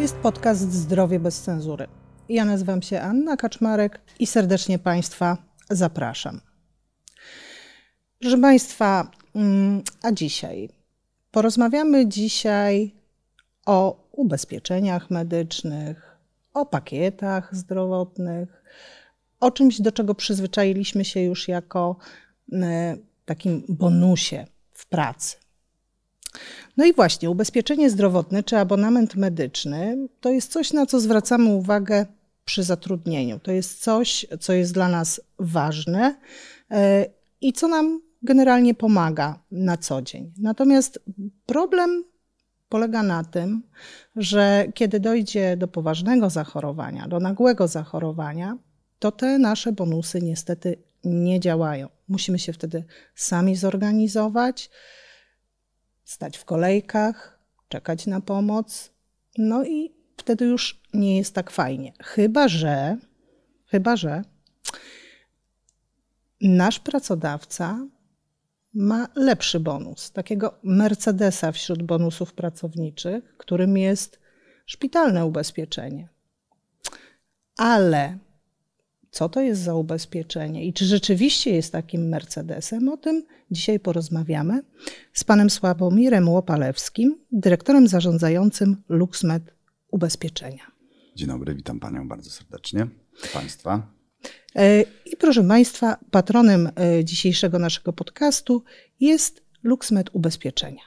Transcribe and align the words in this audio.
jest 0.00 0.16
podcast 0.16 0.72
Zdrowie 0.72 1.20
bez 1.20 1.40
cenzury. 1.40 1.86
Ja 2.28 2.44
nazywam 2.44 2.82
się 2.82 3.00
Anna 3.00 3.36
Kaczmarek 3.36 4.00
i 4.18 4.26
serdecznie 4.26 4.78
Państwa 4.78 5.38
zapraszam. 5.70 6.40
Proszę 8.18 8.38
Państwa, 8.38 9.10
mm, 9.34 9.82
a 10.02 10.12
dzisiaj 10.12 10.68
porozmawiamy 11.30 12.08
dzisiaj 12.08 12.94
o 13.66 14.08
ubezpieczeniach 14.12 15.10
medycznych, 15.10 16.16
o 16.54 16.66
pakietach 16.66 17.56
zdrowotnych, 17.56 18.62
o 19.40 19.50
czymś, 19.50 19.80
do 19.80 19.92
czego 19.92 20.14
przyzwyczailiśmy 20.14 21.04
się 21.04 21.20
już 21.20 21.48
jako 21.48 21.96
e, 22.52 22.96
takim 23.24 23.64
bonusie 23.68 24.46
w 24.72 24.86
pracy. 24.86 25.45
No 26.76 26.84
i 26.84 26.92
właśnie, 26.92 27.30
ubezpieczenie 27.30 27.90
zdrowotne 27.90 28.42
czy 28.42 28.56
abonament 28.56 29.16
medyczny 29.16 30.08
to 30.20 30.30
jest 30.30 30.52
coś, 30.52 30.72
na 30.72 30.86
co 30.86 31.00
zwracamy 31.00 31.48
uwagę 31.48 32.06
przy 32.44 32.62
zatrudnieniu. 32.62 33.38
To 33.38 33.52
jest 33.52 33.82
coś, 33.82 34.26
co 34.40 34.52
jest 34.52 34.74
dla 34.74 34.88
nas 34.88 35.20
ważne 35.38 36.16
e, 36.70 37.06
i 37.40 37.52
co 37.52 37.68
nam 37.68 38.00
generalnie 38.22 38.74
pomaga 38.74 39.38
na 39.50 39.76
co 39.76 40.02
dzień. 40.02 40.32
Natomiast 40.38 41.00
problem 41.46 42.04
polega 42.68 43.02
na 43.02 43.24
tym, 43.24 43.62
że 44.16 44.66
kiedy 44.74 45.00
dojdzie 45.00 45.56
do 45.56 45.68
poważnego 45.68 46.30
zachorowania, 46.30 47.08
do 47.08 47.20
nagłego 47.20 47.68
zachorowania, 47.68 48.58
to 48.98 49.12
te 49.12 49.38
nasze 49.38 49.72
bonusy 49.72 50.22
niestety 50.22 50.76
nie 51.04 51.40
działają. 51.40 51.88
Musimy 52.08 52.38
się 52.38 52.52
wtedy 52.52 52.84
sami 53.14 53.56
zorganizować, 53.56 54.70
stać 56.06 56.36
w 56.36 56.44
kolejkach, 56.44 57.38
czekać 57.68 58.06
na 58.06 58.20
pomoc. 58.20 58.92
No 59.38 59.64
i 59.64 59.94
wtedy 60.16 60.44
już 60.44 60.82
nie 60.94 61.16
jest 61.16 61.34
tak 61.34 61.50
fajnie. 61.50 61.92
Chyba, 62.02 62.48
że, 62.48 62.96
chyba, 63.66 63.96
że 63.96 64.22
nasz 66.40 66.80
pracodawca 66.80 67.86
ma 68.74 69.08
lepszy 69.14 69.60
bonus, 69.60 70.10
takiego 70.10 70.58
Mercedesa 70.62 71.52
wśród 71.52 71.82
bonusów 71.82 72.32
pracowniczych, 72.32 73.36
którym 73.36 73.76
jest 73.76 74.20
szpitalne 74.66 75.26
ubezpieczenie. 75.26 76.08
Ale 77.56 78.18
co 79.16 79.28
to 79.28 79.40
jest 79.40 79.62
za 79.62 79.74
ubezpieczenie 79.74 80.64
i 80.64 80.72
czy 80.72 80.84
rzeczywiście 80.84 81.50
jest 81.50 81.72
takim 81.72 82.08
Mercedesem, 82.08 82.88
o 82.88 82.96
tym 82.96 83.24
dzisiaj 83.50 83.80
porozmawiamy 83.80 84.62
z 85.12 85.24
panem 85.24 85.50
Sławomirem 85.50 86.28
Łopalewskim, 86.28 87.18
dyrektorem 87.32 87.88
zarządzającym 87.88 88.82
LuxMed 88.88 89.42
Ubezpieczenia. 89.90 90.70
Dzień 91.14 91.28
dobry, 91.28 91.54
witam 91.54 91.80
panią 91.80 92.08
bardzo 92.08 92.30
serdecznie, 92.30 92.86
państwa. 93.32 93.92
E, 94.56 94.82
I 94.82 95.16
proszę 95.18 95.44
państwa, 95.44 95.96
patronem 96.10 96.70
e, 96.76 97.04
dzisiejszego 97.04 97.58
naszego 97.58 97.92
podcastu 97.92 98.64
jest 99.00 99.42
LuxMed 99.62 100.10
Ubezpieczenia. 100.12 100.82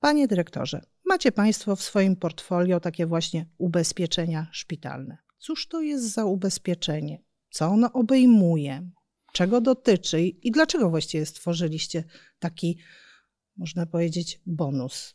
Panie 0.00 0.28
dyrektorze, 0.28 0.80
macie 1.04 1.32
państwo 1.32 1.76
w 1.76 1.82
swoim 1.82 2.16
portfolio 2.16 2.80
takie 2.80 3.06
właśnie 3.06 3.46
ubezpieczenia 3.58 4.46
szpitalne. 4.52 5.23
Cóż 5.44 5.68
to 5.68 5.80
jest 5.80 6.12
za 6.12 6.24
ubezpieczenie? 6.24 7.22
Co 7.50 7.66
ono 7.66 7.92
obejmuje? 7.92 8.90
Czego 9.32 9.60
dotyczy 9.60 10.20
i 10.22 10.50
dlaczego 10.50 10.90
właściwie 10.90 11.26
stworzyliście 11.26 12.04
taki, 12.38 12.78
można 13.56 13.86
powiedzieć, 13.86 14.40
bonus? 14.46 15.14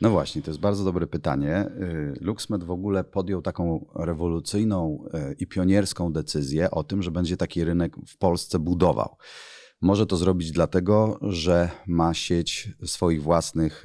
No 0.00 0.10
właśnie, 0.10 0.42
to 0.42 0.50
jest 0.50 0.60
bardzo 0.60 0.84
dobre 0.84 1.06
pytanie. 1.06 1.66
Y, 1.66 2.18
LuxMed 2.20 2.64
w 2.64 2.70
ogóle 2.70 3.04
podjął 3.04 3.42
taką 3.42 3.86
rewolucyjną 3.94 5.04
y, 5.30 5.34
i 5.38 5.46
pionierską 5.46 6.12
decyzję 6.12 6.70
o 6.70 6.84
tym, 6.84 7.02
że 7.02 7.10
będzie 7.10 7.36
taki 7.36 7.64
rynek 7.64 7.96
w 8.08 8.18
Polsce 8.18 8.58
budował. 8.58 9.16
Może 9.84 10.06
to 10.06 10.16
zrobić 10.16 10.52
dlatego, 10.52 11.18
że 11.22 11.70
ma 11.86 12.14
sieć 12.14 12.68
swoich 12.84 13.22
własnych 13.22 13.84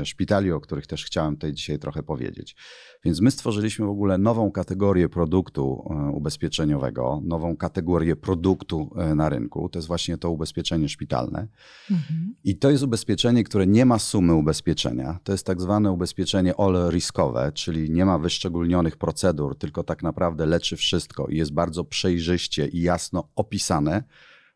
y, 0.00 0.06
szpitali, 0.06 0.52
o 0.52 0.60
których 0.60 0.86
też 0.86 1.04
chciałem 1.04 1.34
tutaj 1.34 1.52
dzisiaj 1.52 1.78
trochę 1.78 2.02
powiedzieć. 2.02 2.56
Więc 3.04 3.20
my 3.20 3.30
stworzyliśmy 3.30 3.86
w 3.86 3.90
ogóle 3.90 4.18
nową 4.18 4.50
kategorię 4.50 5.08
produktu 5.08 5.84
e, 5.90 6.10
ubezpieczeniowego, 6.10 7.20
nową 7.24 7.56
kategorię 7.56 8.16
produktu 8.16 8.90
e, 8.96 9.14
na 9.14 9.28
rynku. 9.28 9.68
To 9.68 9.78
jest 9.78 9.88
właśnie 9.88 10.18
to 10.18 10.30
ubezpieczenie 10.30 10.88
szpitalne. 10.88 11.48
Mhm. 11.90 12.34
I 12.44 12.58
to 12.58 12.70
jest 12.70 12.84
ubezpieczenie, 12.84 13.44
które 13.44 13.66
nie 13.66 13.86
ma 13.86 13.98
sumy 13.98 14.34
ubezpieczenia. 14.34 15.18
To 15.24 15.32
jest 15.32 15.46
tak 15.46 15.60
zwane 15.60 15.92
ubezpieczenie 15.92 16.54
all-riskowe, 16.58 17.52
czyli 17.52 17.90
nie 17.90 18.04
ma 18.04 18.18
wyszczególnionych 18.18 18.96
procedur, 18.96 19.58
tylko 19.58 19.84
tak 19.84 20.02
naprawdę 20.02 20.46
leczy 20.46 20.76
wszystko 20.76 21.26
i 21.26 21.36
jest 21.36 21.52
bardzo 21.52 21.84
przejrzyście 21.84 22.68
i 22.68 22.80
jasno 22.80 23.28
opisane, 23.36 24.04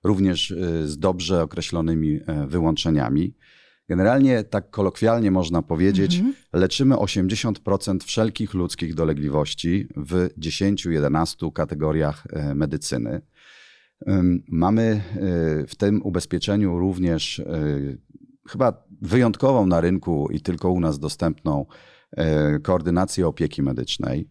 również 0.04 0.50
e, 0.50 0.88
z 0.88 0.98
dobrze 0.98 1.42
określonymi 1.42 2.20
wyłączeniami. 2.46 3.34
Generalnie, 3.88 4.44
tak 4.44 4.70
kolokwialnie 4.70 5.30
można 5.30 5.62
powiedzieć, 5.62 6.16
mhm. 6.16 6.34
leczymy 6.52 6.94
80% 6.94 8.04
wszelkich 8.04 8.54
ludzkich 8.54 8.94
dolegliwości 8.94 9.88
w 9.96 10.28
10-11 10.38 11.52
kategoriach 11.52 12.26
e, 12.30 12.54
medycyny. 12.54 13.20
Mamy 14.48 14.82
e, 14.82 15.00
w 15.66 15.74
tym 15.76 16.02
ubezpieczeniu 16.02 16.78
również 16.78 17.38
e, 17.38 17.46
chyba 18.48 18.84
wyjątkową 19.02 19.66
na 19.66 19.80
rynku 19.80 20.28
i 20.30 20.40
tylko 20.40 20.70
u 20.70 20.80
nas 20.80 20.98
dostępną 20.98 21.66
koordynację 22.62 23.26
opieki 23.26 23.62
medycznej. 23.62 24.28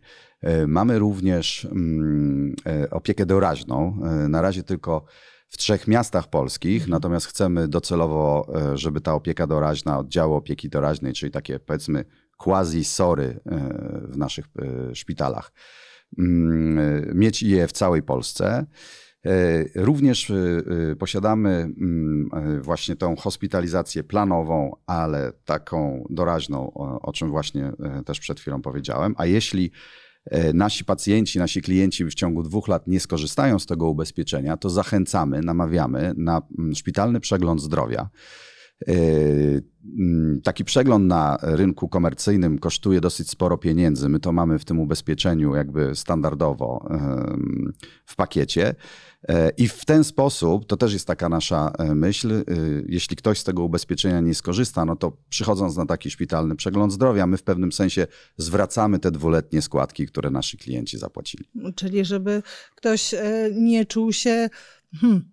Mamy 0.68 1.00
również 1.00 1.66
mm, 1.66 2.56
opiekę 2.92 3.26
doraźną. 3.26 4.02
Na 4.30 4.42
razie 4.42 4.64
tylko 4.64 5.06
w 5.52 5.58
trzech 5.58 5.88
miastach 5.88 6.30
polskich, 6.30 6.82
mhm. 6.82 6.90
natomiast 6.90 7.26
chcemy 7.26 7.68
docelowo, 7.68 8.48
e, 8.56 8.78
żeby 8.78 9.02
ta 9.02 9.14
opieka 9.14 9.48
doraźna, 9.48 10.00
oddziały 10.00 10.36
opieki 10.36 10.70
doraźnej, 10.70 11.14
czyli 11.14 11.32
takie 11.32 11.60
powiedzmy 11.60 12.06
quasi-sory 12.38 13.24
e, 13.24 13.40
w 14.08 14.18
naszych 14.18 14.46
e, 14.46 14.96
szpitalach, 14.96 15.52
mm, 16.20 17.18
mieć 17.18 17.44
je 17.44 17.68
w 17.68 17.72
całej 17.72 18.04
Polsce. 18.04 18.66
Również 19.76 20.32
posiadamy 21.00 21.50
mm, 21.50 22.30
właśnie 22.62 22.96
tą 22.96 23.16
hospitalizację 23.16 24.04
planową, 24.04 24.76
ale 24.86 25.32
taką 25.46 26.06
doraźną, 26.10 26.74
o 27.02 27.14
czym 27.14 27.30
właśnie 27.30 27.72
też 28.06 28.20
przed 28.20 28.40
chwilą 28.40 28.62
powiedziałem. 28.62 29.16
A 29.18 29.26
jeśli 29.26 29.72
nasi 30.54 30.86
pacjenci, 30.86 31.40
nasi 31.40 31.62
klienci 31.62 32.06
w 32.06 32.14
ciągu 32.14 32.44
dwóch 32.44 32.68
lat 32.68 32.88
nie 32.88 33.00
skorzystają 33.00 33.60
z 33.60 33.66
tego 33.66 33.90
ubezpieczenia, 33.90 34.58
to 34.58 34.70
zachęcamy, 34.70 35.42
namawiamy 35.42 36.14
na 36.18 36.42
mm, 36.60 36.76
szpitalny 36.76 37.20
przegląd 37.20 37.62
zdrowia. 37.62 38.10
E, 38.88 38.94
mm, 40.00 40.42
taki 40.44 40.66
przegląd 40.66 41.06
na 41.06 41.38
rynku 41.42 41.90
komercyjnym 41.90 42.60
kosztuje 42.60 43.02
dosyć 43.02 43.30
sporo 43.30 43.58
pieniędzy. 43.58 44.10
My 44.10 44.20
to 44.20 44.32
mamy 44.32 44.60
w 44.60 44.66
tym 44.66 44.80
ubezpieczeniu 44.80 45.56
jakby 45.56 45.96
standardowo 45.96 46.90
w 48.06 48.16
pakiecie. 48.16 48.76
E, 49.30 49.50
I 49.58 49.68
w 49.68 49.86
ten 49.86 50.04
sposób, 50.04 50.66
to 50.66 50.78
też 50.78 50.94
jest 50.94 51.08
taka 51.08 51.30
nasza 51.30 51.72
e, 51.80 51.96
myśl, 51.96 52.32
e, 52.32 52.44
jeśli 52.86 53.16
ktoś 53.16 53.40
z 53.40 53.44
tego 53.44 53.64
ubezpieczenia 53.64 54.22
nie 54.22 54.36
skorzysta, 54.36 54.86
no 54.86 54.96
to 54.96 55.18
przychodząc 55.30 55.78
na 55.78 55.86
taki 55.86 56.12
szpitalny 56.12 56.56
przegląd 56.56 56.94
zdrowia, 56.94 57.28
my 57.28 57.38
w 57.38 57.44
pewnym 57.44 57.72
sensie 57.72 58.08
zwracamy 58.38 59.00
te 59.00 59.12
dwuletnie 59.12 59.62
składki, 59.62 60.08
które 60.08 60.30
nasi 60.30 60.58
klienci 60.58 60.98
zapłacili. 60.98 61.46
Czyli 61.76 62.06
żeby 62.06 62.44
ktoś 62.76 63.16
nie 63.52 63.86
czuł 63.86 64.14
się. 64.14 64.50
Hmm, 65.02 65.32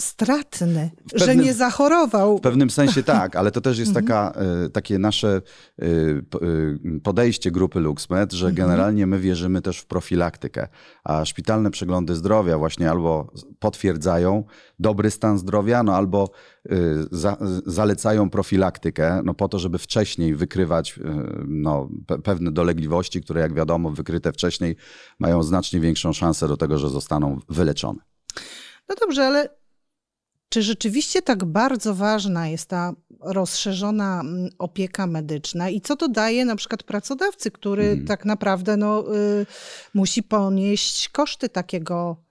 stratny, 0.00 0.90
pewnym, 1.10 1.26
że 1.26 1.36
nie 1.36 1.54
zachorował. 1.54 2.38
W 2.38 2.40
pewnym 2.40 2.70
sensie 2.70 3.02
tak, 3.18 3.36
ale 3.36 3.50
to 3.50 3.60
też 3.60 3.78
jest 3.78 3.88
mhm. 3.96 4.06
taka, 4.06 4.40
e, 4.40 4.68
takie 4.70 4.98
nasze 4.98 5.42
e, 5.78 5.84
e, 5.84 7.00
podejście 7.02 7.50
grupy 7.50 7.80
LuxMed, 7.80 8.32
że 8.32 8.46
mhm. 8.46 8.54
generalnie 8.68 9.06
my 9.06 9.18
wierzymy 9.18 9.62
też 9.62 9.78
w 9.78 9.86
profilaktykę, 9.86 10.68
a 11.04 11.24
szpitalne 11.24 11.70
przeglądy 11.70 12.14
zdrowia 12.14 12.58
właśnie 12.58 12.90
albo 12.90 13.32
potwierdzają 13.58 14.44
dobry 14.78 15.10
stan 15.10 15.38
zdrowia, 15.38 15.82
no 15.82 15.94
albo 15.94 16.30
za, 17.10 17.36
zalecają 17.66 18.30
profilaktykę, 18.30 19.22
no 19.24 19.34
po 19.34 19.48
to, 19.48 19.58
żeby 19.58 19.78
wcześniej 19.78 20.34
wykrywać 20.34 21.00
no, 21.46 21.88
pewne 22.24 22.52
dolegliwości, 22.52 23.22
które 23.22 23.40
jak 23.40 23.54
wiadomo 23.54 23.90
wykryte 23.90 24.32
wcześniej 24.32 24.76
mają 25.18 25.42
znacznie 25.42 25.80
większą 25.80 26.12
szansę 26.12 26.48
do 26.48 26.56
tego, 26.56 26.78
że 26.78 26.88
zostaną 26.88 27.38
wyleczone. 27.48 28.00
No 28.88 28.94
dobrze, 29.00 29.26
ale 29.26 29.48
czy 30.48 30.62
rzeczywiście 30.62 31.22
tak 31.22 31.44
bardzo 31.44 31.94
ważna 31.94 32.48
jest 32.48 32.68
ta 32.68 32.92
rozszerzona 33.20 34.20
mm, 34.20 34.50
opieka 34.58 35.06
medyczna 35.06 35.68
i 35.68 35.80
co 35.80 35.96
to 35.96 36.08
daje 36.08 36.44
na 36.44 36.56
przykład 36.56 36.82
pracodawcy, 36.82 37.50
który 37.50 37.84
mm. 37.84 38.06
tak 38.06 38.24
naprawdę 38.24 38.76
no, 38.76 39.16
y, 39.16 39.46
musi 39.94 40.22
ponieść 40.22 41.08
koszty 41.08 41.48
takiego 41.48 42.25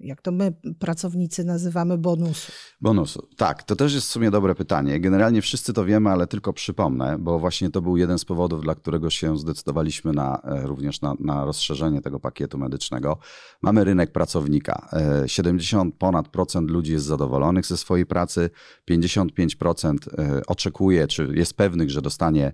jak 0.00 0.22
to 0.22 0.32
my 0.32 0.52
pracownicy 0.78 1.44
nazywamy 1.44 1.98
bonusu? 1.98 2.52
Bonusu, 2.80 3.28
tak, 3.36 3.62
to 3.62 3.76
też 3.76 3.94
jest 3.94 4.06
w 4.06 4.10
sumie 4.10 4.30
dobre 4.30 4.54
pytanie. 4.54 5.00
Generalnie 5.00 5.42
wszyscy 5.42 5.72
to 5.72 5.84
wiemy, 5.84 6.10
ale 6.10 6.26
tylko 6.26 6.52
przypomnę, 6.52 7.18
bo 7.18 7.38
właśnie 7.38 7.70
to 7.70 7.82
był 7.82 7.96
jeden 7.96 8.18
z 8.18 8.24
powodów, 8.24 8.62
dla 8.62 8.74
którego 8.74 9.10
się 9.10 9.38
zdecydowaliśmy 9.38 10.12
na, 10.12 10.40
e, 10.44 10.66
również 10.66 11.00
na, 11.00 11.14
na 11.20 11.44
rozszerzenie 11.44 12.00
tego 12.00 12.20
pakietu 12.20 12.58
medycznego. 12.58 13.18
Mamy 13.62 13.84
rynek 13.84 14.12
pracownika. 14.12 14.88
70 15.26 15.94
ponad 15.94 16.28
procent 16.28 16.70
ludzi 16.70 16.92
jest 16.92 17.04
zadowolonych 17.04 17.66
ze 17.66 17.76
swojej 17.76 18.06
pracy, 18.06 18.50
55% 18.90 19.96
oczekuje, 20.46 21.08
czy 21.08 21.28
jest 21.34 21.54
pewnych, 21.54 21.90
że 21.90 22.02
dostanie 22.02 22.52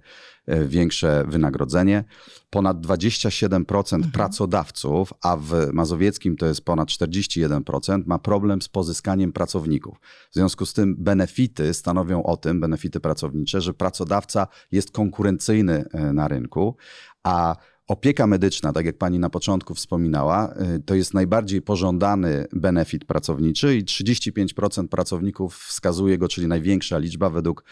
większe 0.66 1.25
wynagrodzenie. 1.28 2.04
Ponad 2.50 2.81
27% 2.81 3.94
mhm. 3.94 4.12
pracodawców, 4.12 5.12
a 5.22 5.37
w 5.37 5.52
Mazowieckim 5.72 6.37
to 6.37 6.46
jest 6.46 6.64
ponad 6.64 6.88
41%, 6.88 8.02
ma 8.06 8.19
problem 8.19 8.62
z 8.62 8.69
pozyskaniem 8.69 9.32
pracowników. 9.32 10.00
W 10.31 10.34
związku 10.34 10.66
z 10.66 10.72
tym 10.72 10.96
benefity 10.98 11.75
stanowią 11.75 12.22
o 12.22 12.37
tym, 12.37 12.60
benefity 12.60 13.00
pracownicze, 13.00 13.60
że 13.60 13.75
pracodawca 13.75 14.46
jest 14.72 14.90
konkurencyjny 14.90 15.84
e, 15.93 16.12
na 16.12 16.28
rynku, 16.28 16.76
a 17.22 17.56
Opieka 17.88 18.26
medyczna, 18.26 18.72
tak 18.72 18.86
jak 18.86 18.98
pani 18.98 19.18
na 19.18 19.30
początku 19.30 19.74
wspominała, 19.74 20.54
y, 20.76 20.82
to 20.82 20.94
jest 20.94 21.14
najbardziej 21.14 21.62
pożądany 21.62 22.46
benefit 22.52 23.04
pracowniczy 23.04 23.76
i 23.76 23.84
35% 23.84 24.88
pracowników 24.88 25.56
wskazuje 25.56 26.18
go, 26.18 26.28
czyli 26.28 26.46
największa 26.46 26.98
liczba 26.98 27.30
według 27.30 27.64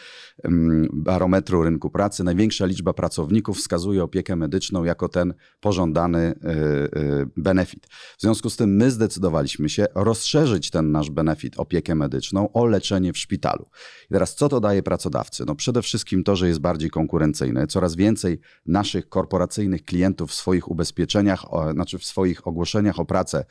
mm, 0.45 0.89
barometru 0.93 1.63
rynku 1.63 1.91
pracy, 1.91 2.25
największa 2.25 2.67
liczba 2.67 2.93
pracowników 2.93 3.59
wskazuje 3.59 4.05
opiekę 4.05 4.37
medyczną 4.37 4.85
jako 4.85 5.09
ten 5.09 5.35
pożądany 5.61 6.19
y, 6.19 6.99
y, 6.99 7.27
benefit. 7.37 7.87
W 8.19 8.21
związku 8.21 8.51
z 8.51 8.57
tym 8.57 8.77
my 8.77 8.91
zdecydowaliśmy 8.91 9.69
się 9.69 9.87
rozszerzyć 9.95 10.71
ten 10.71 10.93
nasz 10.93 11.11
benefit, 11.11 11.55
opiekę 11.57 11.95
medyczną, 11.95 12.53
o 12.53 12.67
leczenie 12.67 13.13
w 13.13 13.19
szpitalu. 13.19 13.67
I 14.11 14.13
teraz 14.13 14.35
co 14.35 14.49
to 14.49 14.61
daje 14.61 14.83
pracodawcy? 14.83 15.45
No 15.47 15.55
przede 15.55 15.83
wszystkim 15.83 16.25
to, 16.25 16.37
że 16.37 16.49
jest 16.49 16.61
bardziej 16.61 16.91
konkurencyjny. 16.91 17.67
Coraz 17.67 17.97
więcej 17.97 18.41
naszych 18.67 19.09
korporacyjnych 19.09 19.85
klientów 19.85 20.04
klientów 20.05 20.31
w 20.31 20.35
swoich 20.35 20.71
ubezpieczeniach, 20.71 21.45
znaczy 21.73 21.99
w 21.99 22.05
swoich 22.05 22.47
ogłoszeniach 22.47 23.01
o 23.01 23.05
pracę 23.05 23.45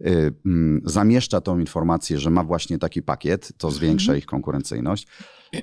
y, 0.00 0.32
mm, 0.46 0.82
zamieszcza 0.84 1.40
tą 1.40 1.58
informację, 1.58 2.18
że 2.18 2.30
ma 2.30 2.44
właśnie 2.44 2.78
taki 2.78 3.02
pakiet, 3.02 3.52
to 3.58 3.70
zwiększa 3.70 4.12
mhm. 4.12 4.18
ich 4.18 4.26
konkurencyjność. 4.26 5.06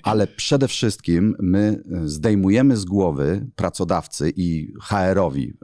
Ale 0.03 0.27
przede 0.27 0.67
wszystkim 0.67 1.35
my 1.39 1.83
y, 2.03 2.09
zdejmujemy 2.09 2.77
z 2.77 2.85
głowy 2.85 3.47
pracodawcy 3.55 4.33
i 4.35 4.73
HR-owi 4.81 5.49
y, 5.49 5.55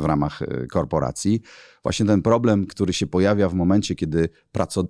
w 0.00 0.04
ramach 0.04 0.40
korporacji 0.70 1.40
właśnie 1.82 2.06
ten 2.06 2.22
problem, 2.22 2.66
który 2.66 2.92
się 2.92 3.06
pojawia 3.06 3.48
w 3.48 3.54
momencie, 3.54 3.94
kiedy 3.94 4.28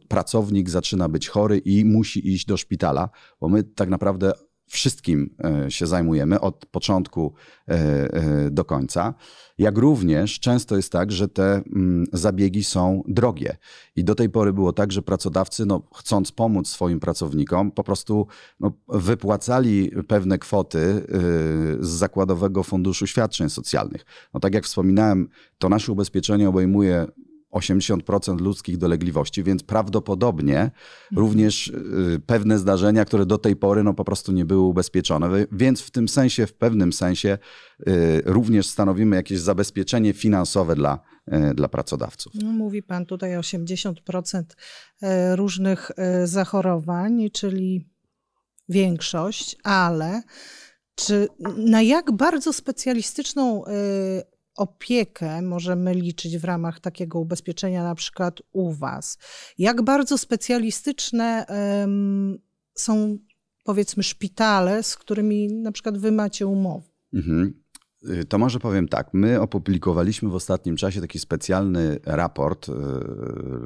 pracownik 0.08 0.70
zaczyna 0.70 1.08
być 1.08 1.28
chory 1.28 1.58
i 1.58 1.84
musi 1.84 2.32
iść 2.34 2.46
do 2.46 2.56
szpitala, 2.56 3.08
bo 3.40 3.48
my 3.48 3.64
tak 3.64 3.88
naprawdę 3.88 4.32
wszystkim 4.66 5.34
e, 5.44 5.70
się 5.70 5.86
zajmujemy 5.86 6.40
od 6.40 6.66
początku 6.66 7.34
e, 7.68 7.72
e, 7.72 8.50
do 8.50 8.64
końca. 8.64 9.14
Jak 9.58 9.78
również 9.78 10.40
często 10.40 10.76
jest 10.76 10.92
tak, 10.92 11.12
że 11.12 11.28
te 11.28 11.54
mm, 11.54 12.06
zabiegi 12.12 12.64
są 12.64 13.02
drogie. 13.08 13.56
I 13.96 14.04
do 14.04 14.14
tej 14.14 14.30
pory 14.30 14.52
było 14.52 14.72
tak, 14.72 14.92
że 14.92 15.02
pracodawcy, 15.02 15.66
no, 15.66 15.82
chcąc 15.94 16.32
pomóc 16.32 16.68
swoim 16.68 17.00
pracownikom, 17.00 17.70
po 17.70 17.84
prostu 17.84 18.26
no, 18.60 18.72
wypłacali 18.88 19.90
pewne 20.08 20.38
kwoty 20.38 21.06
z 21.80 21.88
Zakładowego 21.88 22.62
Funduszu 22.62 23.06
Świadczeń 23.06 23.50
Socjalnych. 23.50 24.04
No, 24.34 24.40
tak 24.40 24.54
jak 24.54 24.64
wspominałem, 24.64 25.28
to 25.58 25.68
nasze 25.68 25.92
ubezpieczenie 25.92 26.48
obejmuje 26.48 27.06
80% 27.52 28.40
ludzkich 28.40 28.76
dolegliwości, 28.76 29.42
więc 29.42 29.62
prawdopodobnie 29.62 30.58
mhm. 30.60 30.72
również 31.16 31.68
y, 31.68 32.20
pewne 32.26 32.58
zdarzenia, 32.58 33.04
które 33.04 33.26
do 33.26 33.38
tej 33.38 33.56
pory 33.56 33.82
no, 33.82 33.94
po 33.94 34.04
prostu 34.04 34.32
nie 34.32 34.44
były 34.44 34.60
ubezpieczone. 34.60 35.46
Więc 35.52 35.80
w 35.80 35.90
tym 35.90 36.08
sensie, 36.08 36.46
w 36.46 36.54
pewnym 36.54 36.92
sensie 36.92 37.38
y, 37.88 38.22
również 38.24 38.66
stanowimy 38.66 39.16
jakieś 39.16 39.40
zabezpieczenie 39.40 40.12
finansowe 40.12 40.74
dla, 40.74 40.98
y, 41.50 41.54
dla 41.54 41.68
pracodawców. 41.68 42.32
No, 42.34 42.52
mówi 42.52 42.82
Pan 42.82 43.06
tutaj 43.06 43.30
80% 43.36 44.42
różnych 45.34 45.90
zachorowań, 46.24 47.30
czyli 47.32 47.88
większość, 48.68 49.56
ale 49.64 50.22
czy 50.94 51.28
na 51.56 51.82
jak 51.82 52.12
bardzo 52.12 52.52
specjalistyczną 52.52 53.64
opiekę 54.56 55.42
możemy 55.42 55.94
liczyć 55.94 56.38
w 56.38 56.44
ramach 56.44 56.80
takiego 56.80 57.18
ubezpieczenia, 57.18 57.84
na 57.84 57.94
przykład 57.94 58.42
u 58.52 58.72
Was? 58.72 59.18
Jak 59.58 59.82
bardzo 59.82 60.18
specjalistyczne 60.18 61.46
są, 62.74 63.18
powiedzmy, 63.64 64.02
szpitale, 64.02 64.82
z 64.82 64.96
którymi 64.96 65.48
na 65.48 65.72
przykład 65.72 65.98
Wy 65.98 66.12
macie 66.12 66.46
umowy? 66.46 66.88
Mhm. 67.14 67.62
Y, 68.10 68.24
to 68.24 68.38
może 68.38 68.58
powiem 68.58 68.88
tak. 68.88 69.08
My 69.12 69.40
opublikowaliśmy 69.40 70.28
w 70.28 70.34
ostatnim 70.34 70.76
czasie 70.76 71.00
taki 71.00 71.18
specjalny 71.18 71.98
raport 72.04 72.68
y, 72.68 72.72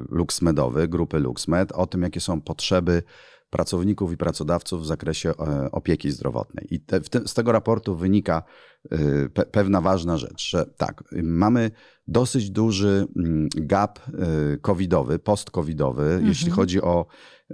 LuxMedowy, 0.09 0.87
grupy 0.87 1.19
LuxMed, 1.19 1.71
o 1.71 1.87
tym, 1.87 2.01
jakie 2.01 2.19
są 2.19 2.41
potrzeby 2.41 3.03
pracowników 3.51 4.11
i 4.11 4.17
pracodawców 4.17 4.81
w 4.81 4.85
zakresie 4.85 5.29
e, 5.29 5.71
opieki 5.71 6.11
zdrowotnej. 6.11 6.67
I 6.69 6.79
te, 6.79 7.01
te, 7.01 7.27
z 7.27 7.33
tego 7.33 7.51
raportu 7.51 7.95
wynika 7.95 8.43
e, 8.91 9.29
pe, 9.29 9.45
pewna 9.45 9.81
ważna 9.81 10.17
rzecz, 10.17 10.49
że 10.49 10.65
tak, 10.77 11.03
mamy 11.23 11.71
dosyć 12.07 12.49
duży 12.49 13.07
mm, 13.15 13.47
gap 13.55 13.99
e, 13.99 14.57
covidowy, 14.57 15.19
post-covidowy, 15.19 16.03
mhm. 16.03 16.27
jeśli 16.27 16.51
chodzi 16.51 16.81
o, 16.81 17.05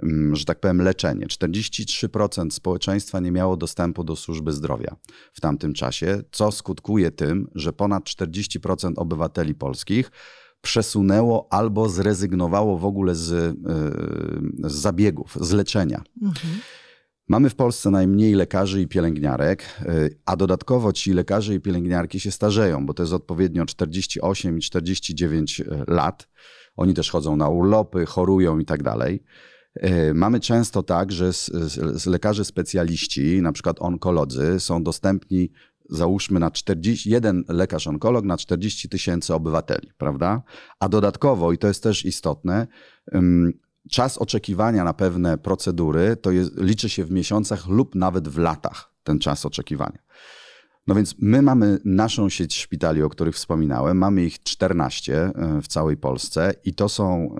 mm, 0.02 0.36
że 0.36 0.44
tak 0.44 0.60
powiem, 0.60 0.82
leczenie. 0.82 1.26
43% 1.26 2.50
społeczeństwa 2.50 3.20
nie 3.20 3.32
miało 3.32 3.56
dostępu 3.56 4.04
do 4.04 4.16
służby 4.16 4.52
zdrowia 4.52 4.96
w 5.32 5.40
tamtym 5.40 5.74
czasie, 5.74 6.22
co 6.30 6.52
skutkuje 6.52 7.10
tym, 7.10 7.48
że 7.54 7.72
ponad 7.72 8.04
40% 8.04 8.92
obywateli 8.96 9.54
polskich 9.54 10.10
przesunęło 10.60 11.46
albo 11.50 11.88
zrezygnowało 11.88 12.78
w 12.78 12.84
ogóle 12.84 13.14
z, 13.14 13.32
e, 13.32 14.68
z 14.70 14.74
zabiegów, 14.74 15.38
z 15.40 15.52
leczenia. 15.52 16.02
Mhm. 16.22 16.54
Mamy 17.28 17.50
w 17.50 17.54
Polsce 17.54 17.90
najmniej 17.90 18.34
lekarzy 18.34 18.82
i 18.82 18.88
pielęgniarek, 18.88 19.62
e, 19.62 20.08
a 20.26 20.36
dodatkowo 20.36 20.92
ci 20.92 21.12
lekarze 21.12 21.54
i 21.54 21.60
pielęgniarki 21.60 22.20
się 22.20 22.30
starzeją, 22.30 22.86
bo 22.86 22.94
to 22.94 23.02
jest 23.02 23.12
odpowiednio 23.12 23.66
48 23.66 24.58
i 24.58 24.60
49 24.60 25.60
e, 25.60 25.64
lat. 25.88 26.28
Oni 26.76 26.94
też 26.94 27.10
chodzą 27.10 27.36
na 27.36 27.48
urlopy, 27.48 28.06
chorują 28.06 28.58
i 28.58 28.64
tak 28.64 28.82
dalej. 28.82 29.22
Mamy 30.14 30.40
często 30.40 30.82
tak, 30.82 31.12
że 31.12 31.32
z, 31.32 31.50
z, 32.02 32.06
lekarze 32.06 32.44
specjaliści, 32.44 33.42
na 33.42 33.52
przykład 33.52 33.76
onkolodzy, 33.80 34.60
są 34.60 34.82
dostępni 34.82 35.50
załóżmy 35.88 36.40
na 36.40 36.50
40, 36.50 37.10
jeden 37.10 37.44
lekarz 37.48 37.86
onkolog 37.86 38.24
na 38.24 38.36
40 38.36 38.88
tysięcy 38.88 39.34
obywateli, 39.34 39.90
prawda? 39.98 40.42
A 40.80 40.88
dodatkowo, 40.88 41.52
i 41.52 41.58
to 41.58 41.68
jest 41.68 41.82
też 41.82 42.04
istotne, 42.04 42.66
czas 43.90 44.18
oczekiwania 44.18 44.84
na 44.84 44.94
pewne 44.94 45.38
procedury 45.38 46.16
to 46.16 46.30
jest, 46.30 46.56
liczy 46.56 46.88
się 46.88 47.04
w 47.04 47.10
miesiącach 47.10 47.68
lub 47.68 47.94
nawet 47.94 48.28
w 48.28 48.38
latach 48.38 48.92
ten 49.02 49.18
czas 49.18 49.46
oczekiwania. 49.46 49.98
No 50.88 50.94
więc 50.94 51.14
my 51.18 51.42
mamy 51.42 51.78
naszą 51.84 52.28
sieć 52.28 52.56
szpitali, 52.56 53.02
o 53.02 53.08
których 53.08 53.34
wspominałem. 53.34 53.98
Mamy 53.98 54.24
ich 54.24 54.42
14 54.42 55.14
e, 55.14 55.32
w 55.62 55.68
całej 55.68 55.96
Polsce 55.96 56.54
i 56.64 56.74
to 56.74 56.88
są, 56.88 57.36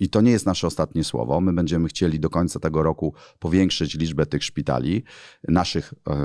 i 0.00 0.08
to 0.08 0.20
nie 0.20 0.30
jest 0.30 0.46
nasze 0.46 0.66
ostatnie 0.66 1.04
słowo. 1.04 1.40
My 1.40 1.52
będziemy 1.52 1.88
chcieli 1.88 2.20
do 2.20 2.30
końca 2.30 2.60
tego 2.60 2.82
roku 2.82 3.14
powiększyć 3.38 3.94
liczbę 3.94 4.26
tych 4.26 4.44
szpitali, 4.44 5.04
naszych 5.48 5.94
e, 6.08 6.16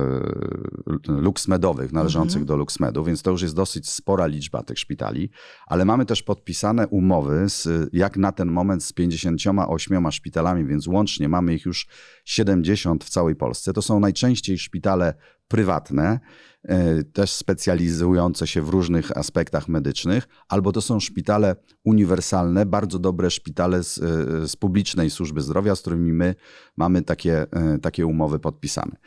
luksmedowych, 1.07 1.93
należących 1.93 2.41
mhm. 2.41 2.46
do 2.46 2.55
luksmedu, 2.57 3.03
więc 3.03 3.22
to 3.22 3.31
już 3.31 3.41
jest 3.41 3.55
dosyć 3.55 3.89
spora 3.89 4.25
liczba 4.25 4.63
tych 4.63 4.79
szpitali, 4.79 5.29
ale 5.67 5.86
mamy 5.86 6.05
też 6.05 6.24
podpisane 6.24 6.88
umowy 6.88 7.50
z, 7.50 7.89
jak 7.93 8.17
na 8.17 8.31
ten 8.31 8.51
moment 8.51 8.84
z 8.84 8.93
58 8.93 10.12
szpitalami, 10.12 10.65
więc 10.65 10.88
łącznie 10.88 11.29
mamy 11.29 11.53
ich 11.53 11.65
już 11.65 11.88
70 12.25 13.03
w 13.03 13.10
całej 13.10 13.36
Polsce. 13.36 13.74
To 13.74 13.81
są 13.81 14.00
najczęściej 14.00 14.57
szpitale 14.57 15.13
prywatne, 15.48 16.20
e, 16.63 17.04
też 17.04 17.32
specjalizujące 17.32 18.48
się 18.48 18.62
w 18.62 18.70
różnych 18.70 19.18
aspektach 19.18 19.68
medycznych, 19.68 20.27
albo 20.50 20.72
to 20.72 20.82
są 20.82 21.00
szpitale 21.00 21.56
uniwersalne, 21.84 22.66
bardzo 22.66 23.00
dobre 23.00 23.32
szpitale 23.32 23.84
z, 23.84 23.98
e, 23.98 24.48
z 24.48 24.56
publicznej 24.56 25.10
służby 25.10 25.42
zdrowia, 25.42 25.75
z 25.75 25.82
którymi 25.82 26.13
my 26.13 26.36
mamy 26.77 27.01
takie, 27.01 27.46
e, 27.51 27.80
takie 27.82 28.06
umowy 28.06 28.39
podpisane. 28.39 28.98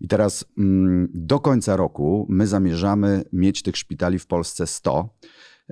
I 0.00 0.08
teraz 0.08 0.44
mm, 0.58 1.08
do 1.14 1.40
końca 1.40 1.76
roku 1.76 2.26
my 2.28 2.46
zamierzamy 2.46 3.24
mieć 3.32 3.62
tych 3.62 3.76
szpitali 3.76 4.18
w 4.18 4.26
Polsce 4.26 4.66
100. 4.66 5.08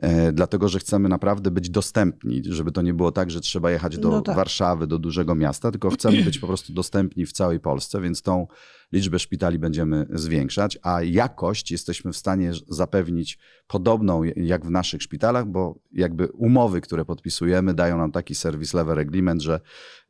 e, 0.01 0.33
dlatego 0.33 0.69
że 0.69 0.79
chcemy 0.79 1.09
naprawdę 1.09 1.51
być 1.51 1.71
dostępni, 1.71 2.43
żeby 2.45 2.73
to 2.73 2.83
nie 2.83 2.95
było 2.95 3.13
tak, 3.13 3.31
że 3.31 3.41
trzeba 3.41 3.71
jechać 3.71 3.99
do 3.99 4.09
No 4.11 4.21
tak. 4.21 4.37
Warszawy, 4.37 4.87
do 4.87 4.99
dużego 4.99 5.35
miasta, 5.35 5.71
tylko 5.71 5.91
chcemy 5.91 6.25
być 6.25 6.39
po 6.39 6.47
prostu 6.47 6.73
dostępni 6.73 7.27
w 7.27 7.33
całej 7.33 7.61
Polsce, 7.61 8.01
więc 8.01 8.23
tą 8.23 8.47
liczbę 8.93 9.19
szpitali 9.19 9.59
będziemy 9.59 10.07
zwiększać, 10.11 10.79
a 10.83 11.03
jakość 11.03 11.71
jesteśmy 11.71 12.13
w 12.13 12.17
stanie 12.17 12.53
zapewnić 12.69 13.39
podobną 13.67 14.23
jak 14.23 14.67
w 14.67 14.71
naszych 14.71 15.03
szpitalach, 15.03 15.47
bo 15.47 15.79
jakby 15.93 16.29
umowy, 16.29 16.81
które 16.81 17.05
podpisujemy, 17.05 17.75
dają 17.75 17.99
nam 17.99 18.13
taki 18.13 18.35
service 18.35 18.79
level 18.79 18.99
agreement, 18.99 19.43
że, 19.43 19.61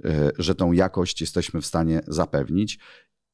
e, 0.05 0.31
że 0.39 0.55
tą 0.55 0.73
jakość 0.73 1.21
jesteśmy 1.21 1.61
w 1.61 1.67
stanie 1.67 2.01
zapewnić. 2.09 2.79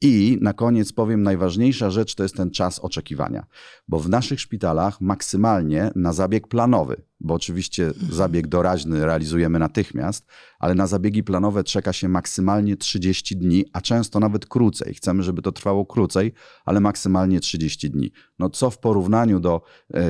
I 0.01 0.39
na 0.41 0.53
koniec 0.53 0.93
powiem, 0.93 1.23
najważniejsza 1.23 1.91
rzecz 1.91 2.15
to 2.15 2.23
jest 2.23 2.37
ten 2.37 2.51
czas 2.51 2.79
oczekiwania, 2.79 3.47
bo 3.89 3.99
w 3.99 4.09
naszych 4.09 4.41
szpitalach 4.41 5.01
maksymalnie 5.01 5.91
na 5.95 6.13
zabieg 6.13 6.49
planowy, 6.49 7.03
bo 7.21 7.35
oczywiście 7.35 7.93
zabieg 8.11 8.47
doraźny 8.47 9.07
realizujemy 9.07 9.59
natychmiast, 9.59 10.27
ale 10.59 10.75
na 10.75 10.87
zabiegi 10.87 11.23
planowe 11.23 11.65
czeka 11.65 11.93
się 11.93 12.09
maksymalnie 12.09 12.77
30 12.77 13.37
dni, 13.37 13.65
a 13.73 13.81
często 13.81 14.21
nawet 14.21 14.47
krócej. 14.47 14.95
Chcemy, 14.95 15.23
żeby 15.23 15.43
to 15.43 15.53
trwało 15.53 15.87
krócej, 15.87 16.33
ale 16.65 16.81
maksymalnie 16.81 17.41
30 17.41 17.91
dni. 17.91 18.13
No 18.39 18.51
co 18.51 18.71
w 18.71 18.79
porównaniu 18.79 19.41
do, 19.41 19.63
e, 19.95 20.03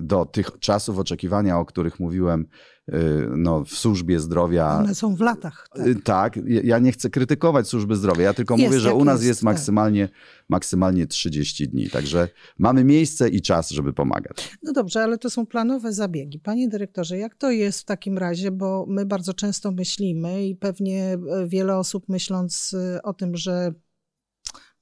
do 0.00 0.24
tych 0.24 0.50
czasów 0.60 0.98
oczekiwania, 0.98 1.58
o 1.58 1.64
których 1.64 2.00
mówiłem, 2.00 2.46
e, 2.88 2.98
no, 3.36 3.64
w 3.64 3.70
służbie 3.70 4.20
zdrowia. 4.20 4.78
One 4.78 4.94
są 4.94 5.16
w 5.16 5.20
latach. 5.20 5.68
Tak. 5.74 5.86
Y, 5.86 5.94
Tak, 5.94 6.38
ja 6.46 6.78
nie 6.78 6.92
chcę 6.92 7.10
krytykować 7.10 7.68
służby 7.68 7.96
zdrowia, 7.96 8.22
ja 8.22 8.34
tylko 8.34 8.56
Jest 8.56 8.66
mówię, 8.66 8.80
że 8.80 8.94
u 8.94 9.04
nas 9.04 9.14
jest, 9.14 9.26
jest 9.28 9.40
tak. 9.40 9.44
maksymalnie, 9.44 10.08
maksymalnie 10.48 11.06
30 11.06 11.68
dni. 11.68 11.90
Także 11.90 12.28
mamy 12.58 12.84
miejsce 12.84 13.28
i 13.28 13.42
czas, 13.42 13.70
żeby 13.70 13.92
pomagać. 13.92 14.58
No 14.62 14.72
dobrze, 14.72 15.02
ale 15.02 15.18
to 15.18 15.30
są 15.30 15.46
planowe 15.46 15.92
zabiegi. 15.92 16.40
Panie 16.48 16.68
dyrektorze, 16.68 17.18
jak 17.18 17.34
to 17.34 17.50
jest 17.50 17.80
w 17.80 17.84
takim 17.84 18.18
razie, 18.18 18.50
bo 18.50 18.86
my 18.88 19.06
bardzo 19.06 19.34
często 19.34 19.70
myślimy 19.72 20.46
i 20.46 20.56
pewnie 20.56 21.04
e, 21.04 21.18
wiele 21.46 21.76
osób 21.76 22.08
myśląc 22.08 22.74
e, 22.74 23.02
o 23.02 23.14
tym, 23.14 23.36
że 23.36 23.72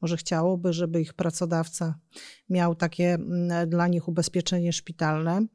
może 0.01 0.17
chciałoby, 0.17 0.73
żeby 0.73 1.01
ich 1.01 1.15
pracodawca 1.15 1.99
miał 2.49 2.75
takie 2.75 3.15
mm, 3.15 3.69
dla 3.69 3.89
nich 3.89 4.09
ubezpieczenie 4.09 4.73
szpitalne, 4.73 5.47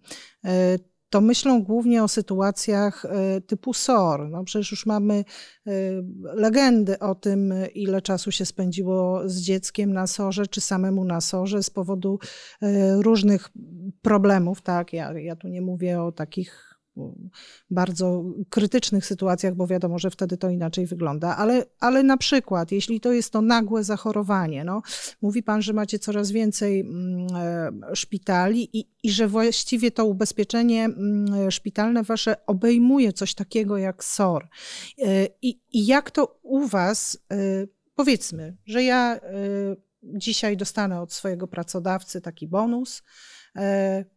e, 0.46 0.78
to 1.12 1.22
myślą 1.22 1.64
głównie 1.64 2.04
o 2.04 2.08
sytuacjach 2.08 3.06
e, 3.06 3.42
typu 3.42 3.74
SOR. 3.74 4.30
No 4.30 4.44
przecież 4.44 4.72
już 4.72 4.86
mamy 4.86 5.14
e, 5.68 5.72
legendy 6.34 7.00
o 7.00 7.16
tym, 7.16 7.54
ile 7.74 8.02
czasu 8.02 8.32
się 8.32 8.46
spędziło 8.46 9.30
z 9.30 9.42
dzieckiem 9.42 9.94
na 9.94 10.08
SORze, 10.08 10.48
czy 10.48 10.62
samemu 10.62 11.06
na 11.06 11.22
SORze 11.22 11.64
z 11.64 11.70
powodu 11.70 12.20
e, 12.62 13.02
różnych 13.02 13.50
problemów. 14.02 14.62
Tak, 14.62 14.94
ja, 14.94 15.20
ja 15.20 15.36
tu 15.36 15.48
nie 15.48 15.62
mówię 15.62 16.02
o 16.02 16.12
takich 16.12 16.71
bardzo 17.70 18.24
krytycznych 18.50 19.06
sytuacjach, 19.06 19.56
bo 19.56 19.68
wiadomo, 19.68 20.00
że 20.00 20.10
wtedy 20.10 20.38
to 20.38 20.50
inaczej 20.50 20.86
wygląda, 20.86 21.38
ale, 21.38 21.66
ale 21.80 22.04
na 22.04 22.18
przykład, 22.18 22.72
jeśli 22.72 23.00
to 23.00 23.12
jest 23.12 23.34
to 23.34 23.42
nagłe 23.42 23.84
zachorowanie, 23.84 24.64
no, 24.64 24.82
mówi 25.22 25.44
pan, 25.44 25.62
że 25.62 25.74
macie 25.74 26.00
coraz 26.00 26.32
więcej 26.32 26.80
mm, 26.80 27.28
e, 27.36 27.96
szpitali 27.96 28.78
i, 28.78 28.90
i 29.04 29.12
że 29.12 29.28
właściwie 29.28 29.92
to 29.92 30.06
ubezpieczenie 30.06 30.86
mm, 30.86 31.52
szpitalne 31.52 32.04
wasze 32.04 32.46
obejmuje 32.46 33.14
coś 33.14 33.36
takiego 33.36 33.78
jak 33.78 34.04
SOR. 34.04 34.48
E, 34.98 35.28
I, 35.42 35.62
i 35.72 35.86
jak 35.86 36.12
to 36.12 36.40
u 36.42 36.68
was, 36.68 37.18
e, 37.32 37.38
powiedzmy, 37.96 38.58
że 38.66 38.84
ja 38.84 39.20
dzisiaj 40.04 40.58
dostanę 40.58 41.02
od 41.02 41.14
swojego 41.14 41.48
pracodawcy 41.48 42.22
taki 42.22 42.48
bonus, 42.48 43.04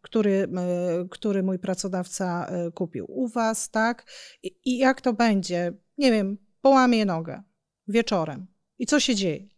który, 0.02 0.48
e, 0.56 1.08
który 1.10 1.42
mój 1.42 1.58
pracodawca 1.58 2.46
e, 2.46 2.70
kupił 2.70 3.06
u 3.08 3.28
was, 3.28 3.70
tak? 3.70 4.06
I, 4.42 4.56
I 4.64 4.78
jak 4.78 5.00
to 5.00 5.12
będzie? 5.12 5.72
Nie 5.98 6.12
wiem, 6.12 6.38
połamie 6.60 7.04
nogę 7.04 7.42
wieczorem. 7.88 8.46
I 8.78 8.86
co 8.86 9.00
się 9.00 9.14
dzieje? 9.14 9.48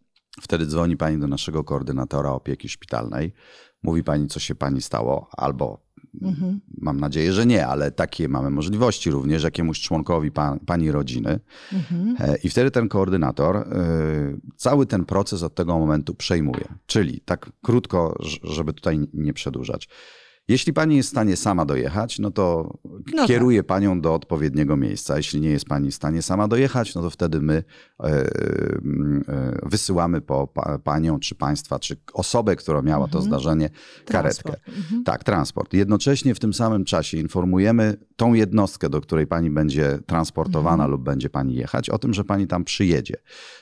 Wtedy 0.40 0.66
dzwoni 0.66 0.97
pani 0.97 1.18
do 1.18 1.26
naszego 1.26 1.64
koordynatora 1.64 2.30
opieki 2.30 2.68
szpitalnej, 2.68 3.33
mówi 3.83 4.04
pani, 4.04 4.26
co 4.26 4.40
się 4.40 4.54
pani 4.54 4.83
stało, 4.83 5.28
albo 5.33 5.86
Mhm. 6.23 6.61
mam 6.79 7.01
nadzieję, 7.01 7.33
że 7.33 7.47
nie, 7.47 7.67
ale 7.67 7.91
takie 7.91 8.29
mamy 8.29 8.51
możliwości 8.51 9.11
również 9.11 9.43
jakiemuś 9.43 9.81
członkowi 9.81 10.31
pa, 10.31 10.57
pani 10.67 10.91
rodziny. 10.91 11.41
Mhm. 11.73 12.17
E, 12.19 12.37
I 12.37 12.49
wtedy 12.49 12.71
ten 12.71 12.89
koordynator 12.89 13.57
e, 13.57 13.65
cały 14.57 14.87
ten 14.87 15.05
proces 15.05 15.43
od 15.43 15.55
tego 15.55 15.79
momentu 15.79 16.15
przejmuje. 16.15 16.65
Czyli 16.87 17.21
tak 17.21 17.51
krótko, 17.63 18.19
żeby 18.43 18.73
tutaj 18.73 18.99
nie 19.15 19.33
przedłużać. 19.33 19.89
Jeśli 20.49 20.73
pani 20.73 20.97
jest 20.97 21.09
w 21.09 21.11
stanie 21.11 21.37
sama 21.37 21.65
dojechać, 21.65 22.19
no 22.19 22.31
to 22.31 22.75
No 23.15 23.26
kieruje 23.26 23.62
panią 23.62 24.00
do 24.00 24.15
odpowiedniego 24.15 24.76
miejsca. 24.76 25.17
Jeśli 25.17 25.41
nie 25.41 25.50
jest 25.50 25.65
pani 25.65 25.91
w 25.91 25.95
stanie 25.95 26.23
sama 26.23 26.49
dojechać, 26.49 26.95
no 26.95 27.03
to 27.03 27.11
wtedy 27.11 27.41
my 27.41 27.65
e, 28.00 28.05
e, 28.05 28.26
wysyłamy 29.62 30.21
po 30.21 30.47
pa, 30.47 30.79
panią, 30.79 31.19
czy 31.21 31.35
państwa, 31.35 31.79
czy 31.79 31.97
osobę, 32.12 32.57
która 32.57 32.83
miała 32.83 33.09
to 33.09 33.19
Mhm. 33.19 33.25
zdarzenie, 33.25 33.71
karetkę. 34.05 34.43
Transport. 34.43 34.79
Mhm. 34.79 35.05
Tak, 35.05 35.25
transport. 35.25 35.75
Jednocześnie 35.75 36.35
w 36.35 36.38
tym 36.38 36.55
samym 36.55 36.85
czasie 36.85 37.19
informujemy 37.19 37.97
tą 38.17 38.35
jednostkę, 38.35 38.88
do 38.91 39.00
której 39.00 39.26
pani 39.26 39.50
będzie 39.50 39.99
transportowana 40.07 40.73
Mhm. 40.85 40.91
lub 40.91 41.03
będzie 41.03 41.31
pani 41.31 41.55
jechać, 41.55 41.91
o 41.91 41.99
tym, 41.99 42.15
że 42.15 42.25
pani 42.25 42.47
tam 42.47 42.65
przyjedzie. 42.65 43.17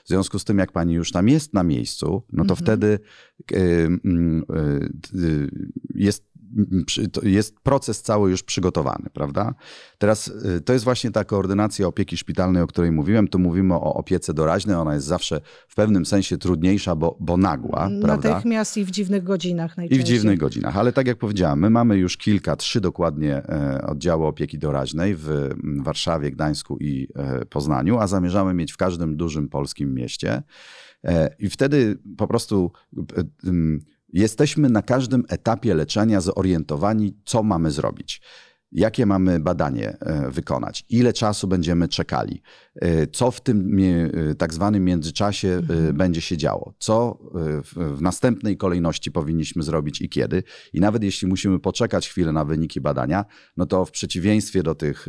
W 0.04 0.08
związku 0.08 0.38
z 0.38 0.44
tym, 0.44 0.58
jak 0.58 0.72
pani 0.72 0.94
już 0.94 1.12
tam 1.12 1.28
jest 1.28 1.54
na 1.54 1.62
miejscu, 1.62 2.22
no 2.32 2.44
to 2.44 2.54
Mhm. 2.54 2.56
wtedy 2.56 2.98
y, 3.52 3.56
y, 3.56 5.18
y, 5.20 5.50
jest 5.94 6.24
to 6.24 6.33
jest 7.22 7.60
proces 7.60 8.02
cały 8.02 8.30
już 8.30 8.42
przygotowany, 8.42 9.10
prawda? 9.12 9.54
Teraz 9.98 10.28
y, 10.28 10.60
to 10.60 10.72
jest 10.72 10.84
właśnie 10.84 11.10
ta 11.10 11.24
koordynacja 11.24 11.86
opieki 11.86 12.16
szpitalnej, 12.16 12.62
o 12.62 12.66
której 12.66 12.92
mówiłem. 12.92 13.28
Tu 13.28 13.38
mówimy 13.38 13.74
o 13.74 13.94
opiece 13.94 14.34
doraźnej. 14.34 14.76
Ona 14.76 14.94
jest 14.94 15.06
zawsze 15.06 15.40
w 15.68 15.74
pewnym 15.74 16.06
sensie 16.06 16.38
trudniejsza, 16.38 16.96
bo, 16.96 17.16
bo 17.20 17.36
nagła, 17.36 17.90
prawda? 18.02 18.28
Natychmiast 18.28 18.76
i 18.76 18.84
w 18.84 18.90
dziwnych 18.90 19.24
godzinach 19.24 19.70
I 19.70 19.74
w 19.74 19.76
najczęściej. 19.76 20.16
dziwnych 20.16 20.38
godzinach. 20.38 20.76
Ale 20.76 20.92
tak 20.92 21.06
jak 21.06 21.18
powiedziałem, 21.18 21.58
my 21.58 21.70
mamy 21.70 21.96
już 21.96 22.16
kilka, 22.16 22.56
trzy 22.56 22.80
dokładnie 22.80 23.36
e, 23.36 23.86
oddziały 23.86 24.26
opieki 24.26 24.58
doraźnej 24.58 25.14
w 25.14 25.54
Warszawie, 25.82 26.30
Gdańsku 26.30 26.78
i 26.80 27.08
e, 27.14 27.44
Poznaniu, 27.46 27.98
a 27.98 28.06
zamierzamy 28.06 28.54
mieć 28.54 28.72
w 28.72 28.76
każdym 28.76 29.16
dużym 29.16 29.48
polskim 29.48 29.94
mieście. 29.94 30.42
E, 31.04 31.34
I 31.38 31.50
wtedy 31.50 31.98
po 32.16 32.26
prostu 32.26 32.72
jesteśmy 34.14 34.68
na 34.68 34.82
każdym 34.82 35.24
etapie 35.28 35.74
leczenia 35.74 36.20
zorientowani, 36.20 37.18
co 37.24 37.42
mamy 37.42 37.70
zrobić. 37.70 38.22
Jakie 38.72 39.06
mamy 39.06 39.40
badanie 39.40 39.96
e, 40.00 40.30
wykonać? 40.30 40.84
Ile 40.88 41.12
czasu 41.12 41.48
będziemy 41.48 41.88
czekali? 41.88 42.42
E, 42.74 43.06
Co 43.06 43.30
w 43.30 43.40
tym 43.40 43.78
e, 44.30 44.34
tak 44.34 44.54
zwanym 44.54 44.84
międzyczasie 44.84 45.48
e, 45.48 45.54
Mhm. 45.58 45.96
będzie 45.96 46.20
się 46.20 46.36
działo? 46.36 46.74
Co 46.78 47.18
w, 47.64 48.00
następnej 48.00 48.56
kolejności 48.56 49.10
powinniśmy 49.12 49.62
zrobić 49.62 50.00
i 50.00 50.08
kiedy? 50.08 50.42
I 50.72 50.80
nawet 50.80 51.02
jeśli 51.02 51.28
musimy 51.28 51.58
poczekać 51.58 52.08
chwilę 52.08 52.32
na 52.32 52.44
wyniki 52.44 52.80
badania, 52.80 53.24
no 53.56 53.66
to 53.66 53.84
w 53.84 53.90
przeciwieństwie 53.90 54.62
do 54.62 54.74
tych 54.74 55.08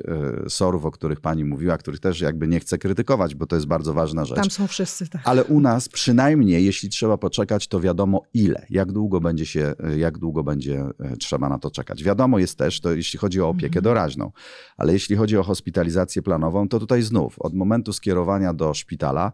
sorów, 0.49 0.85
o 0.85 0.91
których 0.91 1.21
pani 1.21 1.45
mówiła, 1.45 1.77
których 1.77 1.99
też 1.99 2.21
jakby 2.21 2.47
nie 2.47 2.59
chcę 2.59 2.77
krytykować, 2.77 3.35
bo 3.35 3.45
to 3.45 3.55
jest 3.55 3.67
bardzo 3.67 3.93
ważna 3.93 4.25
rzecz. 4.25 4.37
Tam 4.37 4.51
są 4.51 4.67
wszyscy, 4.67 5.09
tak. 5.09 5.21
Ale 5.25 5.43
u 5.43 5.59
nas 5.59 5.89
przynajmniej, 5.89 6.65
jeśli 6.65 6.89
trzeba 6.89 7.17
poczekać, 7.17 7.67
to 7.67 7.79
wiadomo 7.79 8.21
ile, 8.33 8.65
jak 8.69 8.91
długo 8.91 9.21
będzie 9.21 9.45
się, 9.45 9.73
jak 9.97 10.17
długo 10.17 10.43
będzie 10.43 10.83
trzeba 11.19 11.49
na 11.49 11.59
to 11.59 11.71
czekać. 11.71 12.03
Wiadomo 12.03 12.39
jest 12.39 12.57
też, 12.57 12.81
to 12.81 12.93
jeśli 12.93 13.19
chodzi 13.19 13.41
o 13.41 13.49
opiekę 13.49 13.67
Mhm. 13.79 13.83
doraźną, 13.83 14.31
ale 14.77 14.93
jeśli 14.93 15.15
chodzi 15.15 15.37
o 15.37 15.43
hospitalizację 15.43 16.21
planową, 16.21 16.67
to 16.69 16.79
tutaj 16.79 17.01
znów 17.01 17.35
od 17.39 17.53
momentu 17.55 17.93
skierowania 17.93 18.53
do 18.53 18.73
szpitala 18.73 19.31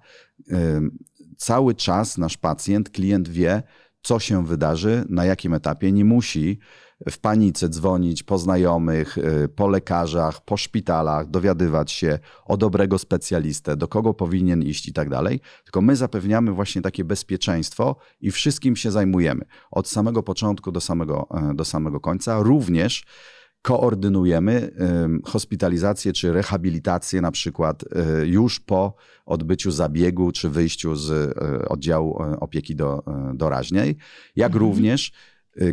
cały 1.37 1.75
czas 1.75 2.17
nasz 2.17 2.37
pacjent, 2.37 2.89
klient 2.89 3.29
wie, 3.29 3.63
co 4.01 4.19
się 4.19 4.45
wydarzy, 4.45 5.05
na 5.09 5.25
jakim 5.25 5.53
etapie. 5.53 5.91
Nie 5.91 6.05
musi 6.05 6.59
w 7.09 7.19
panice 7.19 7.69
dzwonić 7.69 8.23
po 8.23 8.37
znajomych, 8.37 9.17
y, 9.17 9.49
po 9.55 9.67
lekarzach, 9.67 10.45
po 10.45 10.57
szpitalach, 10.57 11.29
dowiadywać 11.29 11.91
się 11.91 12.19
o 12.45 12.57
dobrego 12.57 12.97
specjalistę, 12.97 13.77
do 13.77 13.87
kogo 13.87 14.13
powinien 14.13 14.63
iść 14.63 14.87
i 14.87 14.93
tak 14.93 15.09
dalej. 15.09 15.39
Tylko 15.63 15.81
my 15.81 15.95
zapewniamy 15.95 16.51
właśnie 16.51 16.81
takie 16.81 17.03
bezpieczeństwo 17.03 17.95
i 18.19 18.31
wszystkim 18.31 18.75
się 18.75 18.91
zajmujemy. 18.91 19.45
Od 19.71 19.87
samego 19.87 20.23
początku 20.23 20.71
do 20.71 20.81
samego, 20.81 21.27
e, 21.31 21.53
do 21.53 21.65
samego 21.65 21.99
końca. 21.99 22.43
Również 22.43 23.05
koordynujemy 23.61 24.71
hospitalizację 25.25 26.13
czy 26.13 26.33
rehabilitację 26.33 27.21
na 27.21 27.31
przykład 27.31 27.83
y, 27.83 28.27
już 28.27 28.59
po 28.59 28.93
odbyciu 29.25 29.71
zabiegu 29.71 30.31
czy 30.31 30.49
wyjściu 30.49 30.95
z 30.95 31.09
y, 31.09 31.69
oddziału 31.69 32.23
y, 32.33 32.39
opieki 32.39 32.75
do, 32.75 33.03
doraźnej, 33.33 33.97
jak 34.35 34.51
Mhm. 34.51 34.65
również 34.71 35.11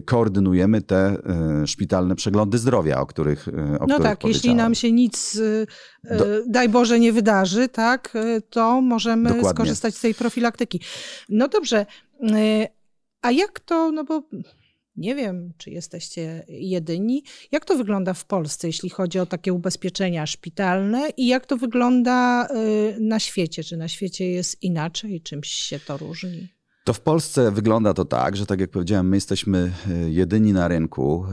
koordynujemy 0.04 0.82
te 0.82 1.16
szpitalne 1.66 2.14
przeglądy 2.16 2.58
zdrowia, 2.58 3.00
o 3.00 3.06
których, 3.06 3.48
o 3.48 3.52
No 3.86 3.94
których 3.94 4.02
tak, 4.02 4.24
jeśli 4.24 4.54
nam 4.54 4.74
się 4.74 4.92
nic, 4.92 5.40
Do- 6.18 6.24
daj 6.48 6.68
Boże, 6.68 7.00
nie 7.00 7.12
wydarzy, 7.12 7.68
tak, 7.68 8.14
to 8.50 8.80
możemy 8.80 9.28
Dokładnie. 9.30 9.50
skorzystać 9.50 9.94
z 9.94 10.00
tej 10.00 10.14
profilaktyki. 10.14 10.80
No 11.28 11.48
dobrze, 11.48 11.86
a 13.22 13.30
jak 13.30 13.60
to, 13.60 13.92
no 13.92 14.04
bo 14.04 14.22
Nie 14.98 15.14
wiem, 15.14 15.52
czy 15.58 15.70
jesteście 15.70 16.44
jedyni. 16.48 17.22
Jak 17.52 17.64
to 17.64 17.76
wygląda 17.76 18.14
w 18.14 18.24
Polsce, 18.24 18.66
jeśli 18.66 18.90
chodzi 18.90 19.18
o 19.18 19.26
takie 19.26 19.52
ubezpieczenia 19.52 20.26
szpitalne 20.26 21.08
i 21.16 21.26
jak 21.26 21.46
to 21.46 21.56
wygląda 21.56 22.48
y, 22.48 22.96
na 23.00 23.18
świecie? 23.18 23.64
Czy 23.64 23.76
na 23.76 23.88
świecie 23.88 24.30
jest 24.30 24.62
inaczej, 24.62 25.20
czymś 25.20 25.48
się 25.48 25.80
to 25.80 25.96
różni? 25.96 26.48
To 26.84 26.92
w 26.92 27.00
Polsce 27.00 27.50
wygląda 27.50 27.94
to 27.94 28.04
tak, 28.04 28.36
że 28.36 28.46
tak 28.46 28.60
jak 28.60 28.70
powiedziałem, 28.70 29.08
my 29.08 29.16
jesteśmy 29.16 29.72
y, 30.06 30.10
jedyni 30.10 30.52
na 30.52 30.68
rynku 30.68 31.24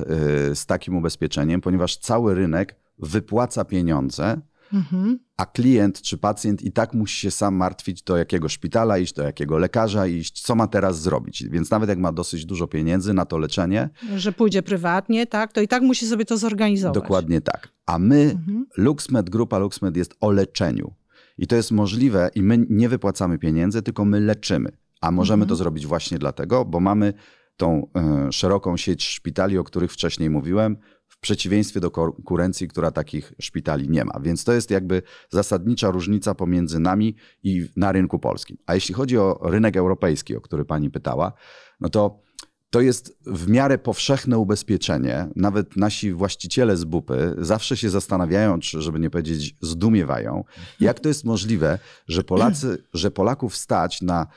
y, 0.52 0.56
z 0.56 0.66
takim 0.66 0.98
ubezpieczeniem, 0.98 1.62
ponieważ 1.62 1.98
cały 1.98 2.36
rynek 2.36 2.76
wypłaca 3.00 3.66
pieniądze, 3.66 4.42
mhm. 4.74 5.20
a 5.38 5.46
klient 5.46 6.02
czy 6.02 6.18
pacjent 6.18 6.62
i 6.62 6.72
tak 6.72 6.94
musi 6.94 7.20
się 7.20 7.32
sam 7.32 7.56
martwić, 7.56 8.04
do 8.04 8.18
jakiego 8.18 8.50
szpitala 8.50 8.98
iść, 8.98 9.14
do 9.14 9.24
jakiego 9.24 9.58
lekarza 9.58 10.08
iść, 10.08 10.42
co 10.42 10.56
ma 10.56 10.68
teraz 10.68 11.02
zrobić. 11.02 11.44
Więc 11.50 11.72
nawet 11.72 11.90
jak 11.90 12.00
ma 12.00 12.12
dosyć 12.12 12.46
dużo 12.46 12.68
pieniędzy 12.68 13.14
na 13.14 13.26
to 13.26 13.38
leczenie. 13.38 13.90
Że 14.16 14.32
pójdzie 14.32 14.64
prywatnie, 14.64 15.28
tak, 15.28 15.54
to 15.54 15.62
i 15.62 15.68
tak 15.68 15.84
musi 15.84 16.08
sobie 16.08 16.26
to 16.26 16.38
zorganizować. 16.38 16.94
Dokładnie 16.94 17.42
tak. 17.42 17.70
A 17.86 18.00
my, 18.00 18.22
mhm. 18.22 18.66
LuxMed, 18.78 19.30
grupa 19.30 19.58
LuxMed 19.58 19.98
jest 19.98 20.16
o 20.22 20.32
leczeniu. 20.32 20.94
I 21.38 21.48
to 21.48 21.56
jest 21.56 21.72
możliwe 21.72 22.30
i 22.36 22.42
my 22.42 22.66
nie 22.70 22.90
wypłacamy 22.90 23.38
pieniędzy, 23.38 23.82
tylko 23.82 24.06
my 24.06 24.20
leczymy. 24.20 24.70
A 25.02 25.12
możemy 25.12 25.44
mhm. 25.44 25.50
to 25.50 25.56
zrobić 25.56 25.88
właśnie 25.88 26.20
dlatego, 26.20 26.66
bo 26.66 26.80
mamy 26.80 27.14
tą 27.58 27.88
y, 28.28 28.32
szeroką 28.32 28.78
sieć 28.78 29.04
szpitali, 29.04 29.58
o 29.58 29.64
których 29.64 29.92
wcześniej 29.92 30.30
mówiłem, 30.30 30.78
w 31.08 31.20
przeciwieństwie 31.20 31.80
do 31.80 31.92
konkurencji, 31.92 32.68
która 32.68 32.92
takich 32.92 33.34
szpitali 33.40 33.90
nie 33.90 34.06
ma. 34.06 34.20
Więc 34.20 34.44
to 34.44 34.54
jest 34.54 34.72
jakby 34.72 35.02
zasadnicza 35.30 35.92
różnica 35.92 36.36
pomiędzy 36.36 36.80
nami 36.80 37.16
i 37.44 37.70
na 37.76 37.92
rynku 37.92 38.20
polskim. 38.20 38.58
A 38.66 38.76
jeśli 38.76 38.94
chodzi 38.94 39.18
o 39.18 39.40
rynek 39.44 39.78
europejski, 39.78 40.36
o 40.36 40.42
który 40.42 40.66
pani 40.66 40.92
pytała, 40.92 41.34
no 41.80 41.90
to 41.90 42.26
to 42.70 42.82
jest 42.82 43.18
w 43.26 43.50
miarę 43.50 43.78
powszechne 43.78 44.38
ubezpieczenie. 44.38 45.28
Nawet 45.36 45.76
nasi 45.76 46.14
właściciele 46.14 46.78
z 46.78 46.84
bupy 46.84 47.36
zawsze 47.38 47.78
się 47.78 47.90
zastanawiają, 47.90 48.60
czy 48.60 48.82
żeby 48.82 49.00
nie 49.00 49.10
powiedzieć 49.10 49.56
zdumiewają, 49.62 50.44
jak 50.80 51.00
to 51.00 51.08
jest 51.08 51.24
możliwe, 51.24 51.80
że 52.08 52.24
Polacy, 52.24 52.84
że 52.94 53.12
Polaków 53.12 53.56
stać 53.56 54.02
na 54.02 54.28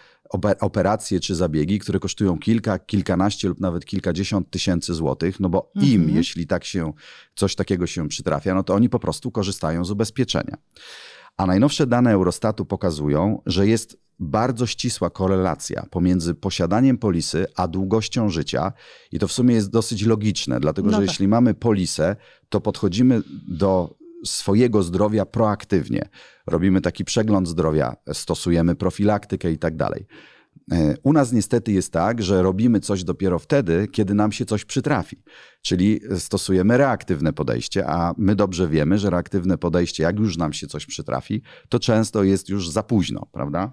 operacje 0.60 1.20
czy 1.20 1.34
zabiegi, 1.34 1.78
które 1.78 1.98
kosztują 1.98 2.38
kilka, 2.38 2.78
kilkanaście 2.78 3.48
lub 3.48 3.60
nawet 3.60 3.84
kilkadziesiąt 3.84 4.50
tysięcy 4.50 4.94
złotych, 4.94 5.40
no 5.40 5.48
bo 5.48 5.72
im, 5.74 6.00
mhm. 6.00 6.16
jeśli 6.16 6.46
tak 6.46 6.64
się, 6.64 6.92
coś 7.34 7.54
takiego 7.54 7.86
się 7.86 8.08
przytrafia, 8.08 8.54
no 8.54 8.62
to 8.62 8.74
oni 8.74 8.88
po 8.88 8.98
prostu 8.98 9.30
korzystają 9.30 9.84
z 9.84 9.90
ubezpieczenia. 9.90 10.56
A 11.36 11.46
najnowsze 11.46 11.86
dane 11.86 12.12
Eurostatu 12.12 12.64
pokazują, 12.64 13.42
że 13.46 13.66
jest 13.66 13.98
bardzo 14.18 14.66
ścisła 14.66 15.10
korelacja 15.10 15.86
pomiędzy 15.90 16.34
posiadaniem 16.34 16.98
polisy 16.98 17.46
a 17.56 17.68
długością 17.68 18.28
życia. 18.28 18.72
I 19.12 19.18
to 19.18 19.28
w 19.28 19.32
sumie 19.32 19.54
jest 19.54 19.70
dosyć 19.70 20.02
logiczne, 20.02 20.60
dlatego 20.60 20.90
no 20.90 20.96
że 20.96 21.02
tak. 21.02 21.08
jeśli 21.08 21.28
mamy 21.28 21.54
polisę, 21.54 22.16
to 22.48 22.60
podchodzimy 22.60 23.22
do 23.48 23.97
swojego 24.24 24.82
zdrowia 24.82 25.26
proaktywnie. 25.26 26.08
Robimy 26.46 26.80
taki 26.80 27.04
przegląd 27.04 27.48
zdrowia, 27.48 27.96
stosujemy 28.12 28.74
profilaktykę 28.74 29.52
i 29.52 29.58
tak 29.58 29.76
dalej. 29.76 30.06
E, 30.72 30.94
u 31.02 31.12
nas 31.12 31.32
niestety 31.32 31.72
jest 31.72 31.92
tak, 31.92 32.22
że 32.22 32.42
robimy 32.42 32.80
coś 32.80 33.04
dopiero 33.04 33.38
wtedy, 33.38 33.88
kiedy 33.92 34.14
nam 34.14 34.32
się 34.32 34.44
coś 34.44 34.64
przytrafi. 34.64 35.22
Czyli 35.62 36.00
stosujemy 36.18 36.76
reaktywne 36.76 37.32
podejście, 37.32 37.86
a 37.86 38.14
my 38.18 38.34
dobrze 38.34 38.68
wiemy, 38.68 38.98
że 38.98 39.10
reaktywne 39.10 39.58
podejście, 39.58 40.02
jak 40.02 40.18
już 40.18 40.36
nam 40.36 40.52
się 40.52 40.66
coś 40.66 40.86
przytrafi, 40.86 41.42
to 41.68 41.78
często 41.78 42.22
jest 42.22 42.48
już 42.48 42.70
za 42.70 42.82
późno, 42.82 43.26
prawda? 43.32 43.72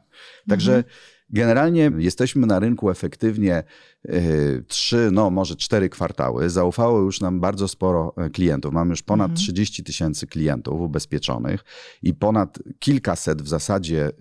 Także 0.49 0.75
mhm. 0.75 0.93
Generalnie 1.29 1.91
jesteśmy 1.97 2.47
na 2.47 2.59
rynku 2.59 2.89
efektywnie 2.89 3.63
y, 4.05 4.63
trzy, 4.67 5.09
no 5.11 5.29
może 5.29 5.55
cztery 5.55 5.89
kwartały. 5.89 6.49
Zaufało 6.49 6.99
już 6.99 7.21
nam 7.21 7.39
bardzo 7.39 7.67
sporo 7.67 8.13
e, 8.17 8.29
klientów. 8.29 8.73
Mamy 8.73 8.89
już 8.89 9.03
ponad 9.03 9.31
mhm. 9.31 9.37
30 9.37 9.83
tysięcy 9.83 10.27
klientów 10.27 10.81
ubezpieczonych 10.81 11.63
i 12.01 12.13
ponad 12.13 12.59
kilkaset 12.79 13.41
w 13.41 13.47
zasadzie 13.47 14.11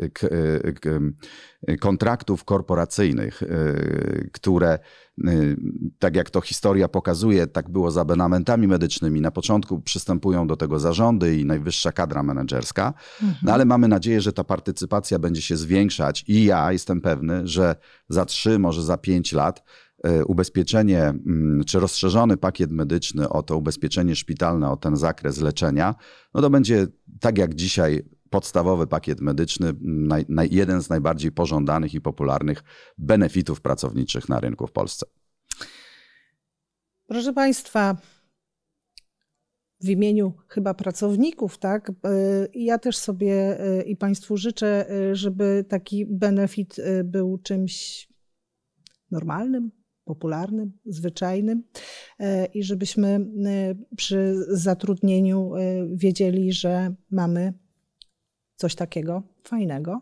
e, 1.70 1.76
kontraktów 1.76 2.44
korporacyjnych, 2.44 3.42
które 4.32 4.78
tak 5.98 6.16
jak 6.16 6.30
to 6.30 6.40
historia 6.40 6.88
pokazuje, 6.88 7.46
tak 7.46 7.70
było 7.70 7.90
z 7.90 7.98
abenamentami 7.98 8.68
medycznymi. 8.68 9.20
Na 9.20 9.30
początku 9.30 9.80
przystępują 9.80 10.46
do 10.46 10.56
tego 10.56 10.80
zarządy 10.80 11.38
i 11.38 11.44
najwyższa 11.44 11.92
kadra 11.92 12.22
menedżerska, 12.22 12.94
mhm. 13.22 13.38
no 13.42 13.52
ale 13.52 13.64
mamy 13.64 13.88
nadzieję, 13.88 14.20
że 14.20 14.32
ta 14.32 14.44
partycypacja 14.44 15.18
będzie 15.18 15.42
się 15.42 15.56
zwiększać 15.56 16.24
i 16.28 16.44
ja 16.44 16.72
jestem 16.72 17.00
pewny, 17.00 17.46
że 17.46 17.76
za 18.08 18.24
trzy, 18.24 18.58
może 18.58 18.82
za 18.82 18.98
pięć 18.98 19.32
lat 19.32 19.64
y, 20.06 20.24
ubezpieczenie 20.24 21.02
mm, 21.02 21.64
czy 21.64 21.80
rozszerzony 21.80 22.36
pakiet 22.36 22.70
medyczny 22.70 23.28
o 23.28 23.42
to 23.42 23.56
ubezpieczenie 23.56 24.16
szpitalne, 24.16 24.70
o 24.70 24.76
ten 24.76 24.96
zakres 24.96 25.40
leczenia, 25.40 25.94
no 26.34 26.40
to 26.40 26.50
będzie 26.50 26.86
tak 27.20 27.38
jak 27.38 27.54
dzisiaj 27.54 28.02
podstawowy 28.34 28.86
pakiet 28.86 29.20
medyczny, 29.20 29.72
naj, 29.80 30.24
naj, 30.28 30.48
jeden 30.52 30.82
z 30.82 30.88
najbardziej 30.88 31.32
pożądanych 31.32 31.94
i 31.94 32.00
popularnych 32.00 32.62
benefitów 32.98 33.60
pracowniczych 33.60 34.28
na 34.28 34.40
rynku 34.40 34.66
w 34.66 34.72
Polsce. 34.72 35.06
Proszę 37.06 37.32
Państwa, 37.32 37.96
w 39.80 39.88
imieniu 39.88 40.32
chyba 40.48 40.74
pracowników, 40.74 41.58
tak? 41.58 41.90
E, 41.90 41.92
ja 42.54 42.78
też 42.78 42.96
sobie 42.96 43.60
e, 43.60 43.82
i 43.82 43.96
Państwu 43.96 44.36
życzę, 44.36 44.90
e, 44.90 45.16
żeby 45.16 45.64
taki 45.68 46.06
benefit 46.06 46.76
był 47.04 47.38
czymś 47.38 48.08
normalnym, 49.10 49.70
popularnym, 50.04 50.72
zwyczajnym 50.86 51.62
i 52.54 52.62
żebyśmy 52.62 53.26
przy 53.96 54.34
zatrudnieniu 54.48 55.52
wiedzieli, 55.94 56.52
że 56.52 56.94
mamy 57.10 57.63
coś 58.56 58.74
takiego 58.74 59.22
fajnego, 59.44 60.00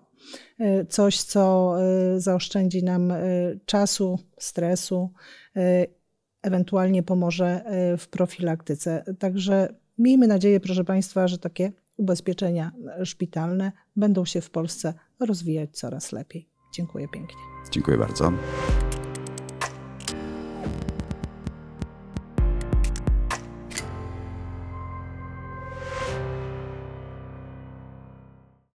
e, 0.59 0.85
coś, 0.85 1.23
co 1.23 1.75
e, 1.83 2.21
zaoszczędzi 2.21 2.85
nam 2.85 3.11
e, 3.11 3.21
czasu, 3.67 4.19
stresu, 4.38 5.11
ewentualnie 6.43 7.03
pomoże 7.03 7.65
w 7.99 8.09
profilaktyce. 8.09 9.05
Także 9.19 9.75
miejmy 9.99 10.27
nadzieję, 10.27 10.61
proszę 10.61 10.85
Państwa, 10.85 11.29
że 11.29 11.38
takie 11.38 11.73
ubezpieczenia 11.97 12.73
szpitalne 13.05 13.73
będą 13.97 14.25
się 14.25 14.41
w 14.41 14.51
Polsce 14.51 14.95
rozwijać 15.21 15.71
coraz 15.71 16.12
lepiej. 16.12 16.49
Dziękuję 16.75 17.09
pięknie. 17.09 17.41
Dziękuję 17.71 17.99
bardzo. 17.99 18.33